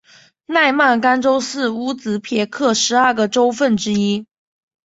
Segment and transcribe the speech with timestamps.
[0.47, 4.25] 纳曼干州是乌兹别克十二个州份之一。